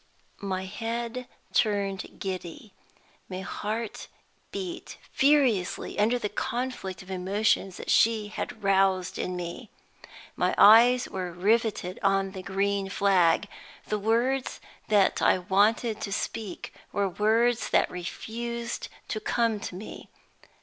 My 0.41 0.65
head 0.65 1.27
turned 1.53 2.17
giddy, 2.19 2.73
my 3.29 3.41
heart 3.41 4.07
beat 4.51 4.97
furiously 5.11 5.99
under 5.99 6.17
the 6.17 6.27
conflict 6.27 7.03
of 7.03 7.11
emotions 7.11 7.77
that 7.77 7.91
she 7.91 8.29
had 8.29 8.63
roused 8.63 9.19
in 9.19 9.35
me. 9.35 9.69
My 10.35 10.55
eyes 10.57 11.07
were 11.07 11.31
riveted 11.31 11.99
on 12.01 12.31
the 12.31 12.41
green 12.41 12.89
flag. 12.89 13.47
The 13.85 13.99
words 13.99 14.59
that 14.87 15.21
I 15.21 15.37
wanted 15.37 16.01
to 16.01 16.11
speak 16.11 16.73
were 16.91 17.07
words 17.07 17.69
that 17.69 17.91
refused 17.91 18.87
to 19.09 19.19
come 19.19 19.59
to 19.59 19.75
me. 19.75 20.09